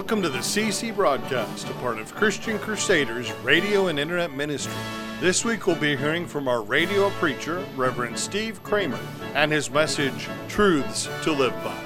[0.00, 4.72] Welcome to the CC broadcast, a part of Christian Crusaders radio and internet ministry.
[5.20, 8.98] This week we'll be hearing from our radio preacher, Reverend Steve Kramer,
[9.34, 11.78] and his message, Truths to Live By.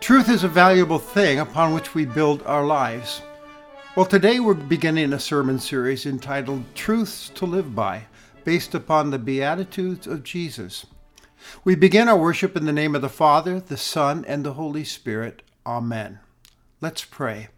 [0.00, 3.22] Truth is a valuable thing upon which we build our lives.
[3.96, 8.04] Well, today we're beginning a sermon series entitled Truths to Live By,
[8.44, 10.84] based upon the Beatitudes of Jesus.
[11.64, 14.84] We begin our worship in the name of the Father, the Son, and the Holy
[14.84, 15.40] Spirit.
[15.64, 16.20] Amen.
[16.80, 17.48] Let's pray.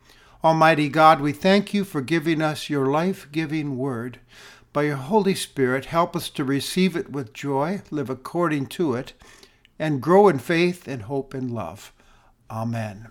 [0.45, 4.21] Almighty God, we thank you for giving us your life giving word.
[4.73, 9.15] By your Holy Spirit, help us to receive it with joy, live according to it,
[9.79, 11.93] and grow in faith and hope and love.
[12.49, 13.09] Amen.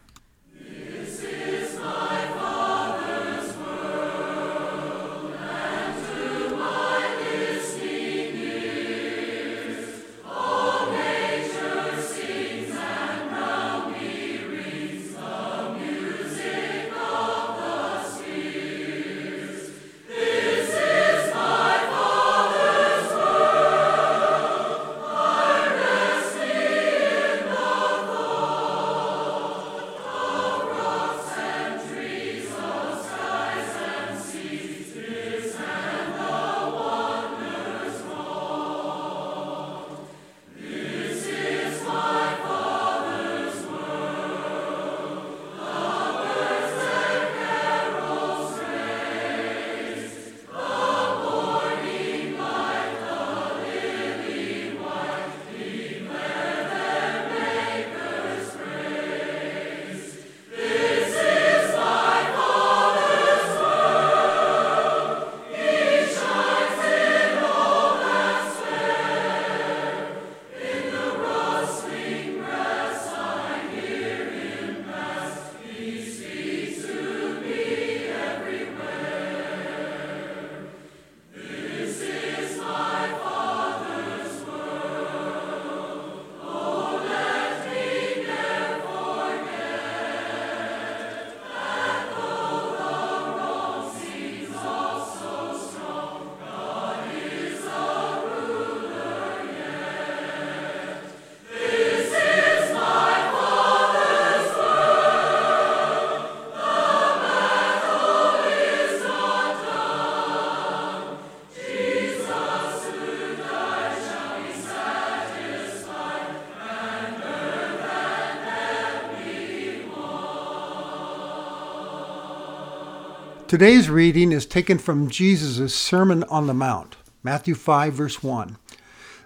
[123.48, 128.58] Today's reading is taken from Jesus' Sermon on the Mount, Matthew 5, verse 1.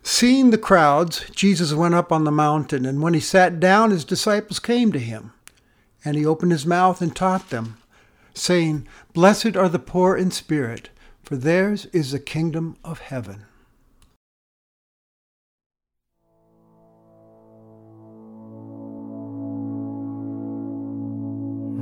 [0.04, 4.06] Seeing the crowds, Jesus went up on the mountain, and when he sat down, his
[4.06, 5.34] disciples came to him.
[6.06, 7.78] And he opened his mouth and taught them,
[8.36, 10.92] saying, Blessed are the poor in spirit,
[11.24, 13.46] for theirs is the kingdom of heaven.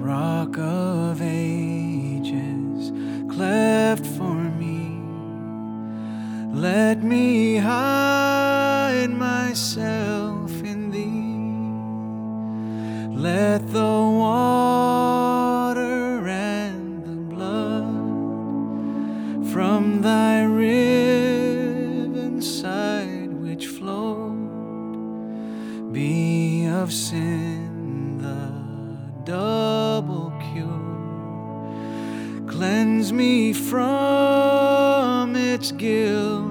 [0.01, 1.58] Rock of ages,
[3.39, 4.83] cleft for me.
[6.53, 11.47] Let me hide myself in thee.
[13.17, 13.95] Let the
[14.25, 17.93] water and the blood
[19.53, 24.49] from thy riven side which flowed
[25.93, 27.68] be of sin
[33.11, 36.48] me from its guilt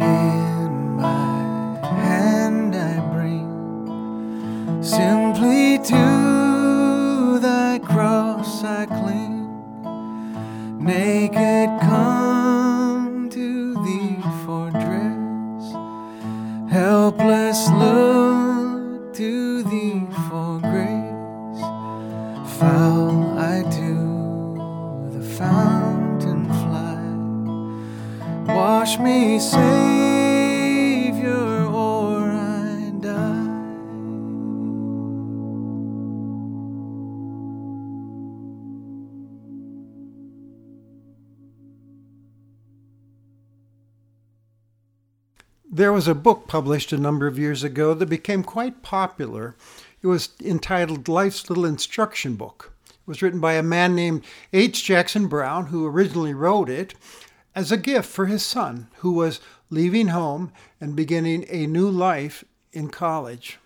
[0.00, 1.31] in my
[45.82, 49.56] There was a book published a number of years ago that became quite popular.
[50.00, 52.72] It was entitled Life's Little Instruction Book.
[52.88, 54.84] It was written by a man named H.
[54.84, 56.94] Jackson Brown, who originally wrote it
[57.52, 59.40] as a gift for his son, who was
[59.70, 63.58] leaving home and beginning a new life in college.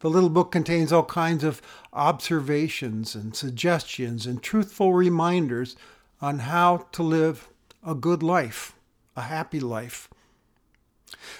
[0.00, 5.76] The little book contains all kinds of observations and suggestions and truthful reminders
[6.20, 7.46] on how to live
[7.86, 8.74] a good life,
[9.16, 10.08] a happy life.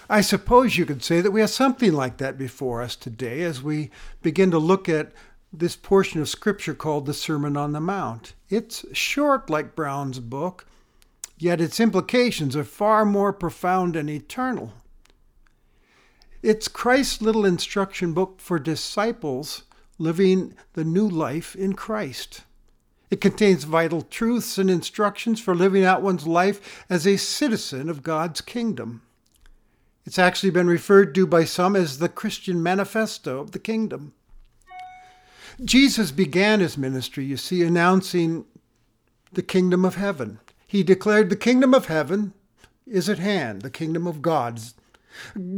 [0.09, 3.61] I suppose you could say that we have something like that before us today as
[3.61, 3.91] we
[4.21, 5.11] begin to look at
[5.51, 8.33] this portion of Scripture called the Sermon on the Mount.
[8.49, 10.65] It's short like Brown's book,
[11.37, 14.73] yet its implications are far more profound and eternal.
[16.41, 19.63] It's Christ's little instruction book for disciples
[19.97, 22.41] living the new life in Christ.
[23.09, 28.01] It contains vital truths and instructions for living out one's life as a citizen of
[28.01, 29.03] God's kingdom.
[30.05, 34.13] It's actually been referred to by some as the Christian manifesto of the kingdom.
[35.63, 38.45] Jesus began his ministry, you see, announcing
[39.31, 40.39] the kingdom of heaven.
[40.67, 42.33] He declared, The kingdom of heaven
[42.85, 44.59] is at hand, the kingdom of God.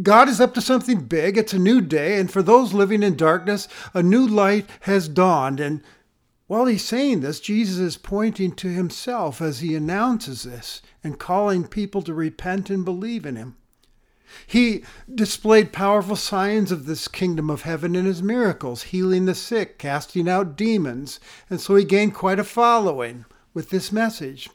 [0.03, 1.37] God is up to something big.
[1.37, 5.59] It's a new day, and for those living in darkness, a new light has dawned.
[5.59, 5.81] And
[6.47, 11.67] while he's saying this, Jesus is pointing to himself as he announces this and calling
[11.67, 13.55] people to repent and believe in him.
[14.47, 14.83] He
[15.13, 20.29] displayed powerful signs of this kingdom of heaven in his miracles, healing the sick, casting
[20.29, 21.19] out demons,
[21.49, 24.49] and so he gained quite a following with this message.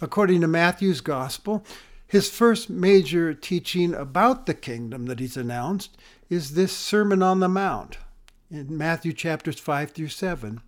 [0.00, 1.64] According to Matthew's gospel,
[2.06, 5.96] his first major teaching about the kingdom that he's announced
[6.28, 7.98] is this Sermon on the Mount
[8.50, 10.60] in Matthew chapters 5 through 7.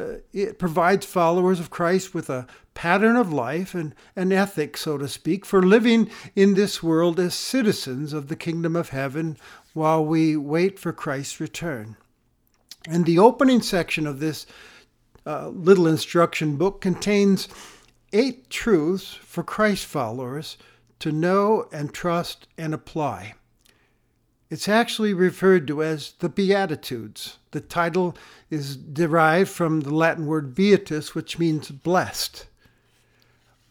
[0.00, 4.96] Uh, it provides followers of Christ with a pattern of life and an ethic, so
[4.96, 9.36] to speak, for living in this world as citizens of the kingdom of heaven
[9.74, 11.96] while we wait for Christ's return.
[12.88, 14.46] And the opening section of this
[15.26, 17.48] uh, little instruction book contains
[18.12, 20.56] eight truths for Christ followers
[21.00, 23.34] to know and trust and apply.
[24.50, 27.38] It's actually referred to as the Beatitudes.
[27.52, 28.16] The title
[28.50, 32.46] is derived from the Latin word beatus, which means blessed,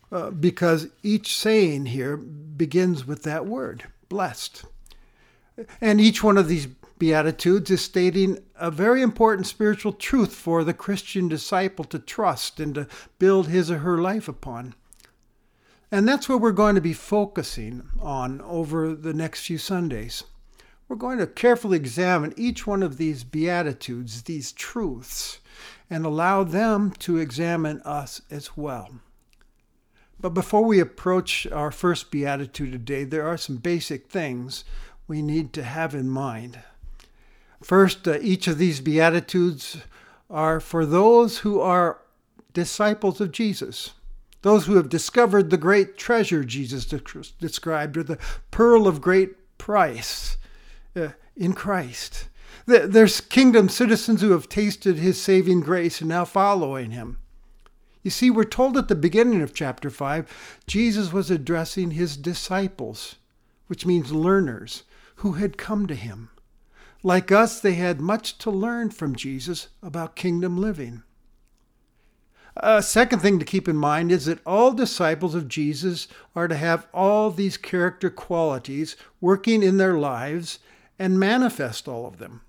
[0.09, 4.63] uh, because each saying here begins with that word, blessed.
[5.81, 6.67] And each one of these
[6.97, 12.75] Beatitudes is stating a very important spiritual truth for the Christian disciple to trust and
[12.75, 12.87] to
[13.19, 14.75] build his or her life upon.
[15.91, 20.23] And that's what we're going to be focusing on over the next few Sundays.
[20.89, 25.39] We're going to carefully examine each one of these Beatitudes, these truths,
[25.87, 28.89] and allow them to examine us as well.
[30.19, 34.63] But before we approach our first Beatitude today, there are some basic things
[35.07, 36.59] we need to have in mind.
[37.61, 39.77] First, uh, each of these Beatitudes
[40.27, 41.99] are for those who are
[42.53, 43.91] disciples of Jesus,
[44.41, 46.85] those who have discovered the great treasure Jesus
[47.39, 48.17] described, or the
[48.49, 50.37] pearl of great price
[50.95, 52.29] uh, in Christ.
[52.65, 57.17] There's kingdom citizens who have tasted his saving grace and now following him.
[58.03, 63.15] You see, we're told at the beginning of chapter 5, Jesus was addressing his disciples,
[63.67, 64.83] which means learners,
[65.15, 66.29] who had come to him.
[67.03, 71.03] Like us, they had much to learn from Jesus about kingdom living.
[72.57, 76.55] A second thing to keep in mind is that all disciples of Jesus are to
[76.55, 80.59] have all these character qualities working in their lives
[80.99, 82.41] and manifest all of them.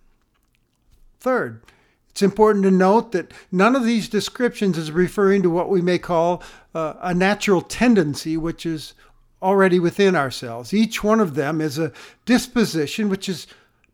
[1.21, 1.63] Third,
[2.11, 5.99] it's important to note that none of these descriptions is referring to what we may
[5.99, 6.43] call
[6.75, 8.95] uh, a natural tendency, which is
[9.41, 10.75] already within ourselves.
[10.75, 11.93] Each one of them is a
[12.27, 13.47] disposition which is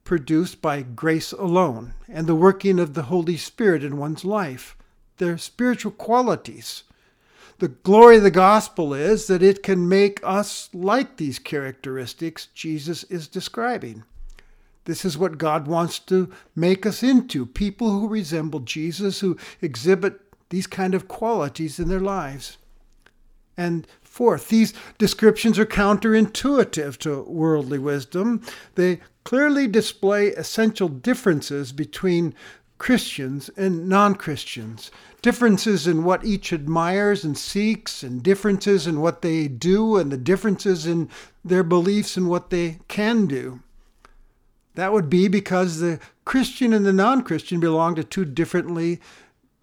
[0.02, 4.76] produced by grace alone and the working of the Holy Spirit in one's life.
[5.18, 6.84] They're spiritual qualities.
[7.58, 13.02] The glory of the gospel is that it can make us like these characteristics Jesus
[13.04, 14.04] is describing.
[14.86, 20.20] This is what God wants to make us into people who resemble Jesus, who exhibit
[20.48, 22.56] these kind of qualities in their lives.
[23.56, 28.42] And fourth, these descriptions are counterintuitive to worldly wisdom.
[28.76, 32.34] They clearly display essential differences between
[32.78, 34.90] Christians and non Christians,
[35.20, 40.18] differences in what each admires and seeks, and differences in what they do, and the
[40.18, 41.08] differences in
[41.44, 43.60] their beliefs and what they can do.
[44.76, 49.00] That would be because the Christian and the non Christian belong to two differently,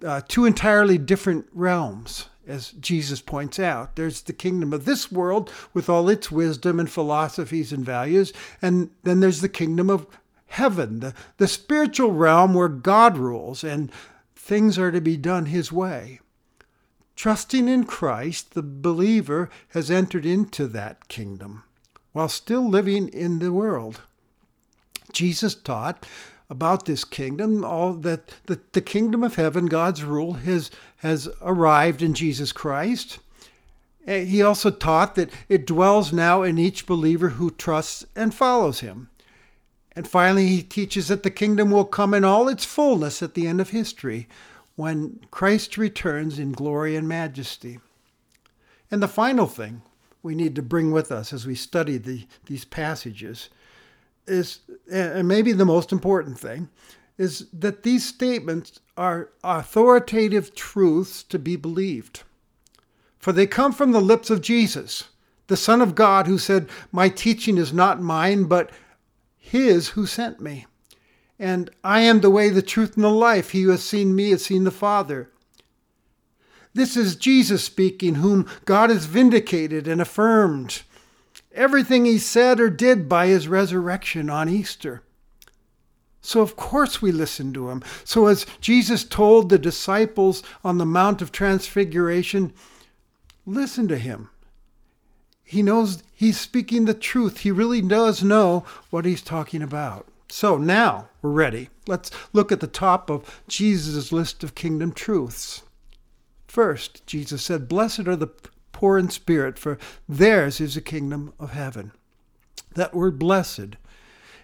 [0.05, 3.96] uh, two entirely different realms as Jesus points out.
[3.96, 8.89] There's the kingdom of this world with all its wisdom and philosophies and values, and
[9.03, 10.08] then there's the kingdom of
[10.48, 13.91] heaven, the, the spiritual realm where God rules and
[14.36, 16.20] things are to be done his way.
[17.15, 21.63] Trusting in Christ, the believer has entered into that kingdom
[22.12, 24.01] while still living in the world.
[25.13, 26.05] Jesus taught
[26.50, 32.01] about this kingdom, all that the, the kingdom of heaven, God's rule, has, has arrived
[32.01, 33.20] in Jesus Christ.
[34.05, 38.82] Eh, he also taught that it dwells now in each believer who trusts and follows
[38.82, 39.10] him.
[39.96, 43.48] And finally, he teaches that the kingdom will come in all its fullness at the
[43.48, 44.27] end of history
[44.75, 47.79] when Christ returns in glory and majesty.
[48.89, 49.84] And the final thing
[50.24, 53.50] we need to bring with us as we study the, these passages
[54.27, 54.60] is,
[54.92, 56.70] and maybe the most important thing,
[57.18, 62.24] is that these statements are authoritative truths to be believed.
[63.20, 65.06] For they come from the lips of Jesus,
[65.48, 68.72] the Son of God, who said, My teaching is not mine, but
[69.38, 70.65] his who sent me.
[71.39, 73.51] And I am the way, the truth, and the life.
[73.51, 75.30] He who has seen me has seen the Father.
[76.74, 80.82] This is Jesus speaking, whom God has vindicated and affirmed
[81.53, 85.03] everything he said or did by his resurrection on Easter.
[86.25, 87.83] So, of course, we listen to him.
[88.05, 92.53] So, as Jesus told the disciples on the Mount of Transfiguration,
[93.45, 94.29] listen to him.
[95.43, 97.39] He knows he's speaking the truth.
[97.39, 100.07] He really does know what he's talking about.
[100.29, 101.69] So, now we're ready.
[101.88, 105.63] Let's look at the top of Jesus' list of kingdom truths.
[106.48, 108.31] First, Jesus said, Blessed are the
[108.74, 109.77] poor in spirit, for
[110.10, 111.94] theirs is the kingdom of heaven.
[112.75, 113.77] That word blessed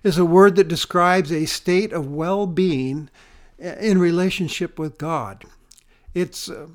[0.04, 3.10] is a word that describes a state of well being
[3.58, 5.44] in relationship with God.
[6.14, 6.68] It's uh,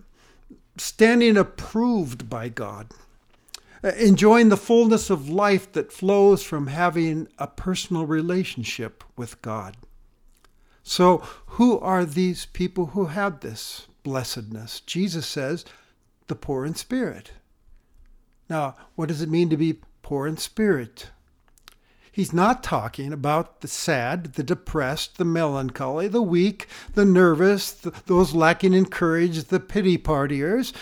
[0.77, 2.89] standing approved by God,
[3.83, 9.77] uh, enjoying the fullness of life that flows from having a personal relationship with God.
[10.83, 14.81] So, who are these people who have this blessedness?
[14.81, 15.65] Jesus says,
[16.27, 17.33] the poor in spirit.
[18.49, 21.09] Now, what does it mean to be poor in spirit?
[22.15, 27.93] He's not talking about the sad, the depressed, the melancholy, the weak, the nervous, the,
[28.07, 30.73] those lacking in courage, the pity partiers.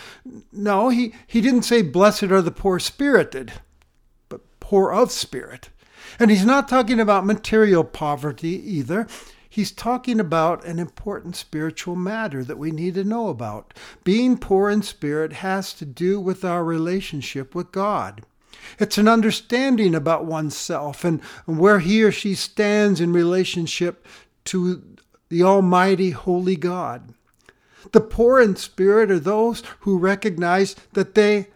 [0.53, 3.51] No, he, he didn't say, Blessed are the poor spirited,
[4.29, 5.71] but poor of spirit.
[6.19, 9.07] And he's not talking about material poverty either.
[9.53, 13.75] He's talking about an important spiritual matter that we need to know about.
[14.03, 18.23] Being poor in spirit has to do with our relationship with God.
[18.79, 24.07] It's an understanding about oneself and where he or she stands in relationship
[24.47, 24.97] to
[25.29, 27.13] the Almighty Holy God.
[27.93, 31.49] The poor in spirit are those who recognize that they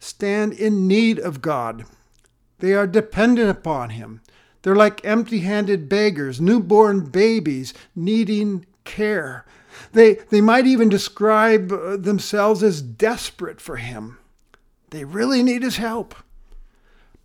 [0.00, 1.84] stand in need of God.
[2.58, 4.20] They are dependent upon Him.
[4.62, 9.44] They're like empty handed beggars, newborn babies needing care.
[9.92, 14.18] They, they might even describe uh, themselves as desperate for Him.
[14.90, 16.14] They really need His help.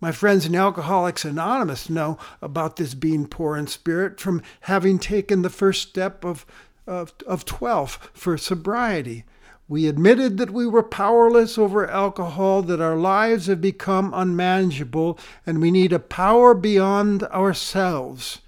[0.00, 5.42] My friends in Alcoholics Anonymous know about this being poor in spirit from having taken
[5.42, 6.44] the first step of,
[6.88, 9.24] of, of 12 for sobriety.
[9.72, 15.62] We admitted that we were powerless over alcohol, that our lives have become unmanageable, and
[15.62, 18.42] we need a power beyond ourselves.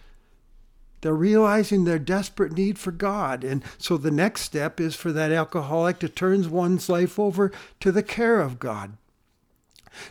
[1.00, 3.43] They're realizing their desperate need for God.
[3.43, 7.50] And so the next step is for that alcoholic to turn one's life over
[7.81, 8.99] to the care of God.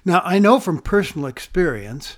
[0.03, 2.17] Now, I know from personal experience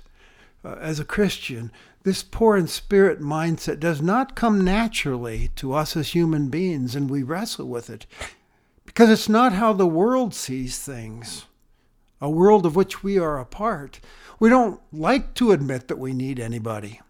[0.64, 1.70] uh, as a Christian,
[2.04, 7.10] this poor in spirit mindset does not come naturally to us as human beings, and
[7.10, 8.06] we wrestle with it
[8.96, 11.44] because it's not how the world sees things,
[12.18, 14.00] a world of which we are a part.
[14.40, 17.02] We don't like to admit that we need anybody.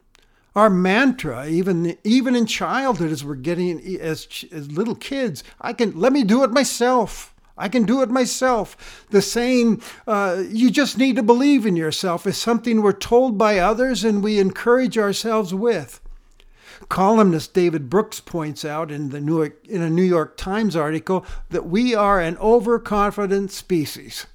[0.57, 5.97] Our mantra, even even in childhood, as we're getting as, as little kids, I can
[5.97, 7.33] let me do it myself.
[7.57, 9.07] I can do it myself.
[9.11, 13.61] The saying, uh, you just need to believe in yourself, is something we're told by
[13.61, 16.01] others and we encourage ourselves with.
[16.89, 21.25] Columnist David Brooks points out in, the New York, in a New York Times article
[21.51, 24.27] that we are an overconfident species.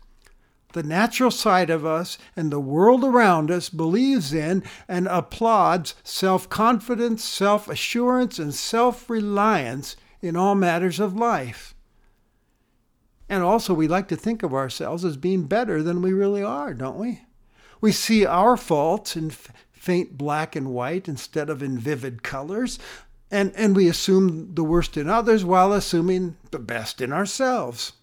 [0.73, 6.47] the natural side of us and the world around us believes in and applauds self
[6.49, 11.73] confidence, self assurance, and self reliance in all matters of life.
[13.27, 16.73] And also, we like to think of ourselves as being better than we really are,
[16.73, 17.21] don't we?
[17.79, 19.47] We see our faults f-
[19.81, 22.77] faint black and white instead of in vivid colors,
[23.31, 27.93] and, and we assume the worst in others while assuming the best in ourselves.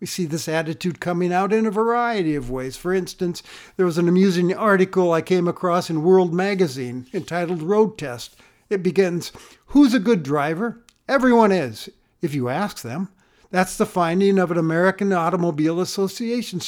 [0.00, 2.76] We see this attitude coming out in a variety of ways.
[2.76, 3.42] For instance,
[3.78, 8.36] there was an amusing article I came across in World Magazine entitled Road Test.
[8.68, 9.32] It begins
[9.68, 10.84] Who's a good driver?
[11.08, 11.88] Everyone is,
[12.20, 13.08] if you ask them.
[13.50, 16.60] That's the finding of an American Automobile Association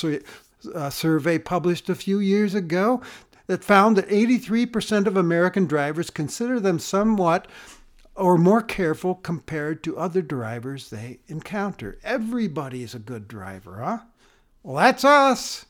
[0.74, 3.02] uh, survey published a few years ago
[3.46, 7.46] that found that 83% of American drivers consider them somewhat
[8.14, 11.98] or more careful compared to other drivers they encounter.
[12.02, 13.98] Everybody is a good driver, huh?
[14.62, 15.66] Well, that's us.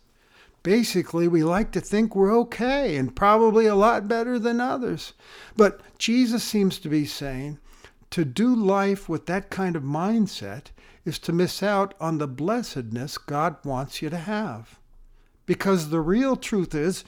[0.63, 5.13] Basically, we like to think we're okay and probably a lot better than others.
[5.57, 7.59] But Jesus seems to be saying
[8.11, 10.67] to do life with that kind of mindset
[11.05, 14.79] is to miss out on the blessedness God wants you to have.
[15.47, 17.05] Because the real truth is,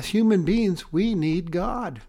[0.00, 2.00] as human beings, we need God.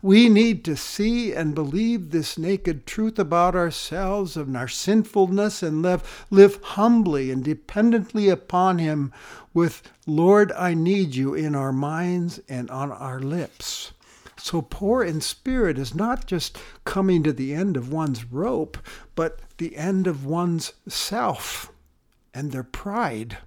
[0.00, 5.82] We need to see and believe this naked truth about ourselves and our sinfulness and
[5.82, 9.12] live, live humbly and dependently upon Him
[9.52, 13.92] with, Lord, I need you in our minds and on our lips.
[14.36, 18.78] So, poor in spirit is not just coming to the end of one's rope,
[19.16, 21.72] but the end of one's self
[22.32, 23.38] and their pride.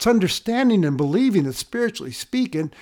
[0.00, 2.72] It's understanding and believing that, spiritually speaking,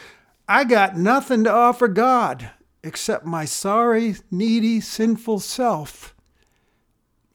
[0.47, 2.51] I got nothing to offer God
[2.85, 6.15] except my sorry, needy, sinful self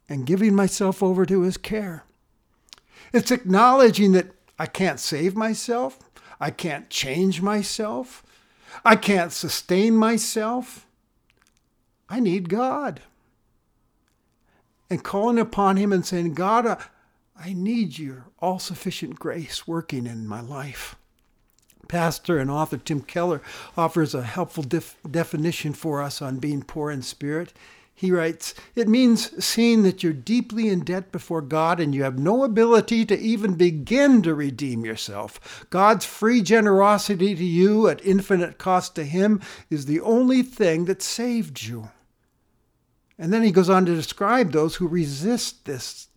[0.07, 2.05] and giving myself over to his care.
[3.11, 5.99] It's acknowledging that I can't save myself,
[6.39, 8.23] I can't change myself,
[8.85, 10.87] I can't sustain myself.
[12.07, 13.01] I need God.
[14.89, 16.77] And calling upon him and saying, God, uh,
[17.35, 20.95] I need your all sufficient grace working in my life.
[21.87, 23.41] Pastor and author Tim Keller
[23.75, 27.53] offers a helpful def- definition for us on being poor in spirit.
[27.95, 32.17] He writes, It means seeing that you're deeply in debt before God and you have
[32.17, 35.65] no ability to even begin to redeem yourself.
[35.69, 41.01] God's free generosity to you at infinite cost to Him is the only thing that
[41.01, 41.89] saved you.
[43.17, 46.07] And then he goes on to describe those who resist this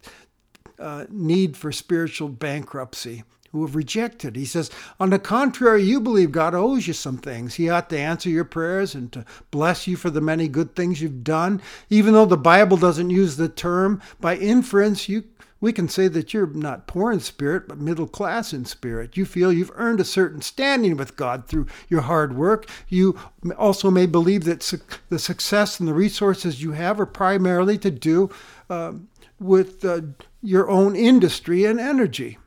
[0.78, 4.36] uh, need for spiritual bankruptcy, who have rejected.
[4.36, 7.54] He says, On the contrary, you believe God owes you some things.
[7.54, 11.00] He ought to answer your prayers and to bless you for the many good things
[11.00, 11.62] you've done.
[11.88, 15.24] Even though the Bible doesn't use the term, by inference, you
[15.58, 19.16] we can say that you're not poor in spirit, but middle class in spirit.
[19.16, 22.68] You feel you've earned a certain standing with God through your hard work.
[22.88, 23.18] You
[23.56, 27.90] also may believe that su- the success and the resources you have are primarily to
[27.90, 28.30] do
[28.68, 28.92] uh,
[29.38, 30.00] with uh,
[30.42, 32.38] your own industry and energy.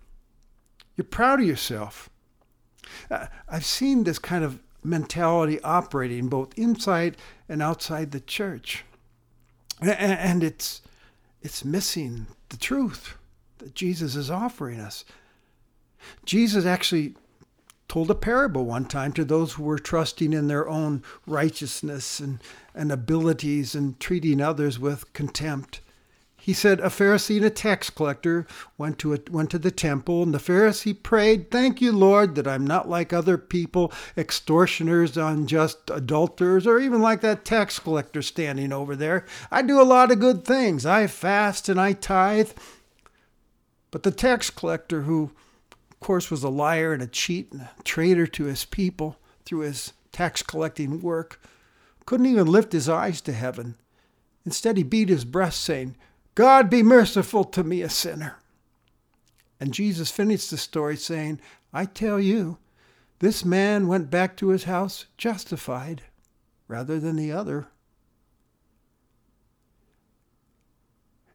[0.96, 2.10] You're proud of yourself.
[3.10, 8.86] Uh, I've seen this kind of mentality operating both inside and outside the church.
[9.82, 10.82] And it's,
[11.42, 13.16] it's missing the truth
[13.60, 15.06] that Jesus is offering us.
[16.26, 17.16] Jesus actually
[17.88, 22.40] told a parable one time to those who were trusting in their own righteousness and,
[22.76, 25.82] and abilities and treating others with contempt.
[26.50, 30.24] He said a Pharisee and a tax collector went to a, went to the temple,
[30.24, 35.78] and the Pharisee prayed, "Thank you, Lord, that I'm not like other people, extortioners, unjust
[35.92, 39.28] adulterers, or even like that tax collector standing over there.
[39.52, 40.88] I do a lot of good things.
[40.88, 42.50] I fast and I tithe."
[43.92, 45.30] But the tax collector, who
[45.92, 49.60] of course was a liar and a cheat and a traitor to his people through
[49.60, 51.40] his tax collecting work,
[52.08, 53.76] couldn't even lift his eyes to heaven.
[54.48, 55.96] Instead, he beat his breast, saying,
[56.40, 58.38] God be merciful to me, a sinner.
[59.60, 61.42] And Jesus finished the story saying,
[61.74, 62.60] I tell you,
[63.20, 66.04] this man went back to his house justified
[66.70, 67.68] rather than the other.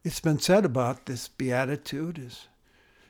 [0.03, 2.49] It's been said about this beatitude is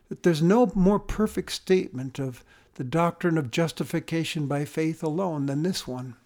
[0.08, 2.42] that there's no more perfect statement of
[2.74, 6.16] the doctrine of justification by faith alone than this one.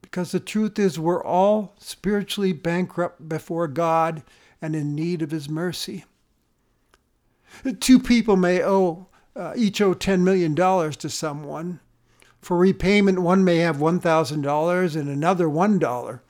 [0.00, 4.22] Because the truth is, we're all spiritually bankrupt before God
[4.64, 6.06] and in need of his mercy.
[7.80, 11.80] Two people may owe, uh, each owe $10 million to someone.
[12.40, 16.20] For repayment, one may have $1,000 and another $1.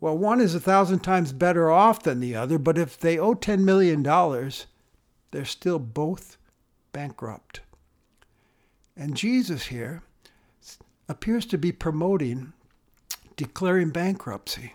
[0.00, 3.34] Well, one is a thousand times better off than the other, but if they owe
[3.34, 4.02] $10 million,
[5.30, 6.38] they're still both
[6.92, 7.60] bankrupt.
[8.96, 10.02] And Jesus here
[11.10, 12.54] appears to be promoting
[13.36, 14.72] declaring bankruptcy.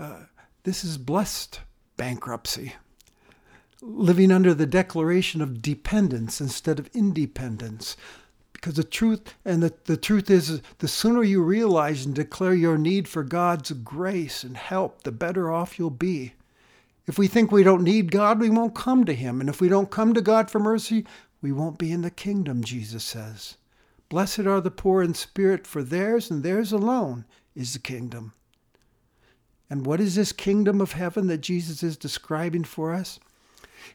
[0.00, 0.24] Uh,
[0.66, 1.60] this is blessed
[1.96, 2.74] bankruptcy,
[3.80, 7.96] living under the declaration of dependence instead of independence.
[8.52, 12.76] Because the truth, and the, the truth is, the sooner you realize and declare your
[12.76, 16.34] need for God's grace and help, the better off you'll be.
[17.06, 19.40] If we think we don't need God, we won't come to Him.
[19.40, 21.06] And if we don't come to God for mercy,
[21.40, 23.56] we won't be in the kingdom, Jesus says.
[24.08, 27.24] Blessed are the poor in spirit, for theirs and theirs alone
[27.54, 28.32] is the kingdom.
[29.68, 33.18] And what is this kingdom of heaven that Jesus is describing for us?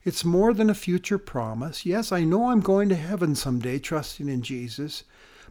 [0.03, 1.85] It's more than a future promise.
[1.85, 5.03] Yes, I know I'm going to heaven someday, trusting in Jesus.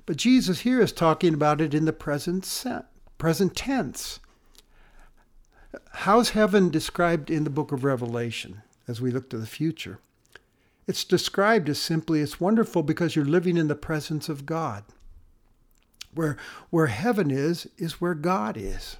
[0.06, 2.64] But Jesus here is talking about it in the present,
[3.18, 4.20] present tense.
[5.92, 10.00] How's heaven described in the book of Revelation as we look to the future?
[10.86, 14.82] It's described as simply it's wonderful because you're living in the presence of God.
[16.12, 16.36] Where,
[16.70, 18.96] where heaven is, is where God is.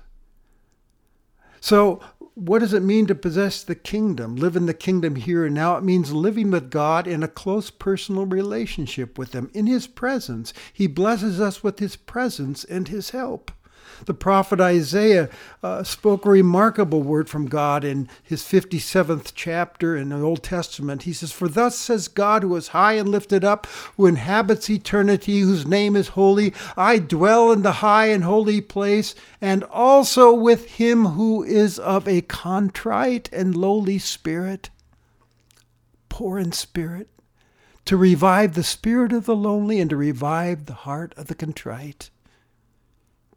[1.61, 2.01] So,
[2.35, 5.77] what does it mean to possess the kingdom, live in the kingdom here and now?
[5.77, 9.51] It means living with God in a close personal relationship with Him.
[9.53, 13.51] In His presence, He blesses us with His presence and His help.
[14.07, 15.29] The prophet Isaiah
[15.63, 21.03] uh, spoke a remarkable word from God in his 57th chapter in the Old Testament.
[21.03, 25.41] He says, For thus says God, who is high and lifted up, who inhabits eternity,
[25.41, 30.67] whose name is holy, I dwell in the high and holy place, and also with
[30.73, 34.71] him who is of a contrite and lowly spirit,
[36.09, 37.09] poor in spirit,
[37.85, 42.11] to revive the spirit of the lonely and to revive the heart of the contrite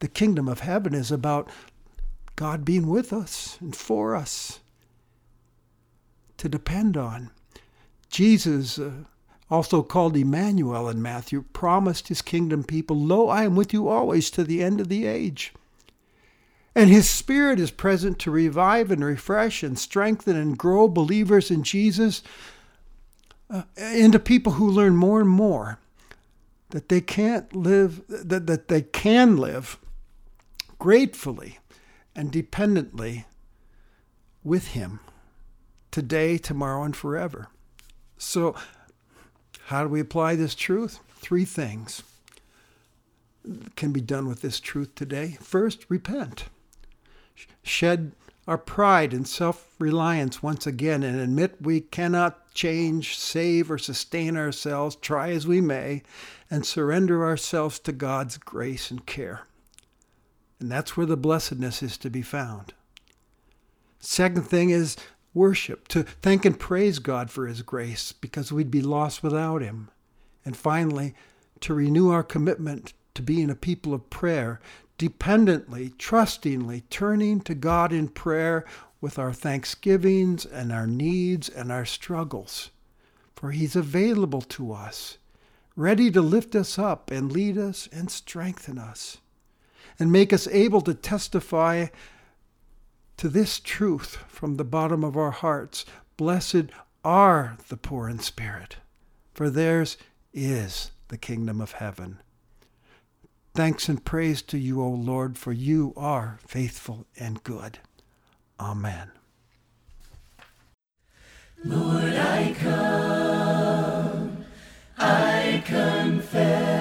[0.04, 1.50] the kingdom of heaven is about
[2.36, 4.60] God being with us and for us
[6.36, 7.32] to depend on.
[8.10, 8.92] Jesus, uh,
[9.50, 14.30] also called Emmanuel in Matthew, promised his kingdom people, Lo, I am with you always
[14.32, 15.54] to the end of the age.
[16.76, 21.64] And his spirit is present to revive and refresh and strengthen and grow believers in
[21.64, 22.22] Jesus
[23.50, 25.80] uh, into people who learn more and more
[26.72, 29.78] that they can't live, that, that they can live
[30.84, 31.60] gratefully
[32.14, 33.24] and dependently
[34.44, 35.00] with Him
[35.92, 37.48] today, tomorrow, and forever.
[38.18, 38.54] So,
[39.68, 41.00] how do we apply this truth?
[41.16, 42.04] Three things
[43.78, 45.38] can be done with this truth today.
[45.40, 46.48] First, repent.
[47.64, 48.12] Shed
[48.46, 54.36] our pride and self reliance once again and admit we cannot change, save, or sustain
[54.36, 56.04] ourselves, try as we may,
[56.52, 59.48] and surrender ourselves to God's grace and care.
[60.64, 62.74] And that's where the blessedness is to be found.
[64.00, 64.96] Second thing is
[65.34, 69.90] worship, to thank and praise God for His grace because we'd be lost without Him.
[70.46, 71.16] And finally,
[71.60, 74.62] to renew our commitment to being a people of prayer,
[74.98, 78.64] dependently, trustingly turning to God in prayer
[79.02, 82.70] with our thanksgivings and our needs and our struggles.
[83.36, 85.18] For He's available to us,
[85.76, 89.18] ready to lift us up and lead us and strengthen us
[90.00, 91.88] and make us able to testify
[93.18, 95.86] to this truth from the bottom of our hearts.
[96.18, 96.66] Blessed
[97.04, 98.78] are the poor in spirit,
[99.34, 99.98] for theirs
[100.34, 102.20] is the kingdom of heaven.
[103.54, 107.78] Thanks and praise to you, O Lord, for you are faithful and good.
[108.60, 109.12] Amen.
[111.64, 114.44] Lord, I come,
[114.98, 116.74] I confess,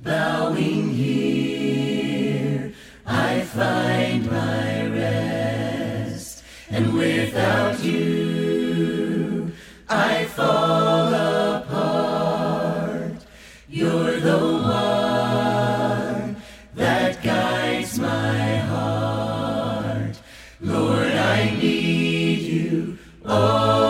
[0.00, 0.91] bowing
[3.52, 9.52] find my rest, and without you,
[9.90, 11.12] I fall
[11.58, 13.12] apart.
[13.68, 16.36] You're the one
[16.74, 20.18] that guides my heart.
[20.62, 22.96] Lord, I need you.
[23.26, 23.81] Oh,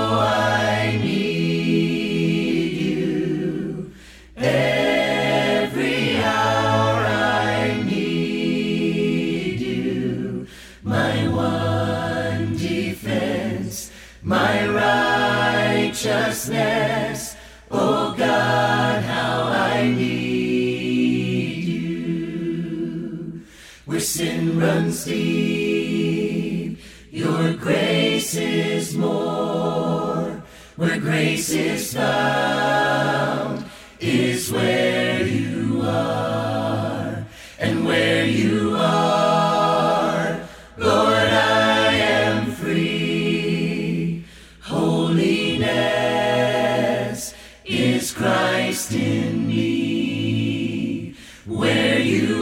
[52.12, 52.41] you.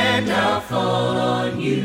[0.00, 1.80] Stand, I'll fall on you.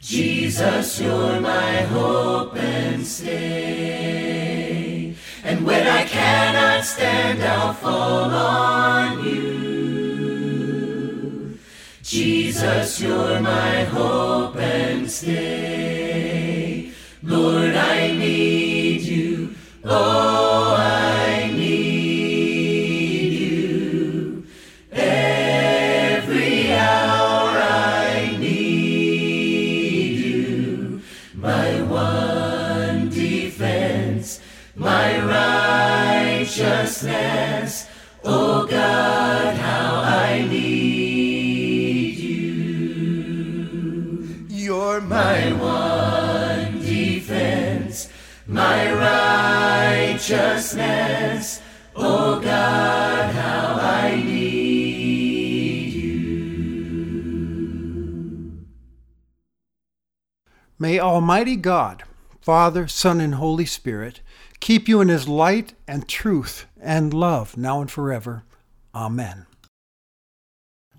[0.00, 4.56] Jesus, you're my hope and stay.
[5.42, 9.56] And when I cannot stand, I'll fall on you.
[12.02, 16.92] Jesus, you're my hope and stay.
[17.22, 19.54] Lord, I need you.
[19.84, 20.55] Oh,
[50.46, 51.60] righteousness.
[51.94, 56.26] Oh God, how I need you.
[60.78, 62.04] May Almighty God,
[62.40, 64.20] Father, Son, and Holy Spirit
[64.60, 68.44] keep you in his light and truth and love now and forever.
[68.94, 69.45] Amen.